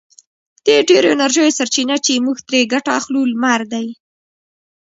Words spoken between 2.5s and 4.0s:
ګټه اخلو لمر دی.